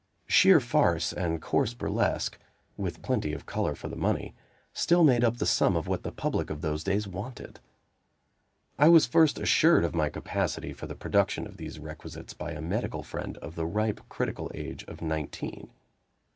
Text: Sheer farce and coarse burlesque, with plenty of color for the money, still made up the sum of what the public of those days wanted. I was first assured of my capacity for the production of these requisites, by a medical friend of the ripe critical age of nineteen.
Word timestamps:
Sheer 0.25 0.59
farce 0.59 1.13
and 1.13 1.39
coarse 1.43 1.75
burlesque, 1.75 2.39
with 2.75 3.03
plenty 3.03 3.33
of 3.33 3.45
color 3.45 3.75
for 3.75 3.87
the 3.87 3.95
money, 3.95 4.33
still 4.73 5.03
made 5.03 5.23
up 5.23 5.37
the 5.37 5.45
sum 5.45 5.75
of 5.75 5.85
what 5.87 6.01
the 6.01 6.11
public 6.11 6.49
of 6.49 6.61
those 6.61 6.83
days 6.83 7.07
wanted. 7.07 7.59
I 8.79 8.89
was 8.89 9.05
first 9.05 9.37
assured 9.37 9.83
of 9.85 9.93
my 9.93 10.09
capacity 10.09 10.73
for 10.73 10.87
the 10.87 10.95
production 10.95 11.45
of 11.45 11.57
these 11.57 11.77
requisites, 11.77 12.33
by 12.33 12.49
a 12.53 12.61
medical 12.61 13.03
friend 13.03 13.37
of 13.43 13.53
the 13.53 13.67
ripe 13.67 14.01
critical 14.09 14.49
age 14.55 14.83
of 14.85 15.03
nineteen. 15.03 15.69